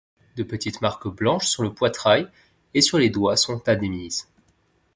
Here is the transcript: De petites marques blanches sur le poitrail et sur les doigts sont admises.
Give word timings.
De 0.35 0.41
petites 0.41 0.81
marques 0.81 1.07
blanches 1.07 1.45
sur 1.47 1.61
le 1.61 1.75
poitrail 1.75 2.27
et 2.73 2.81
sur 2.81 2.97
les 2.97 3.11
doigts 3.11 3.37
sont 3.37 3.61
admises. 3.69 4.27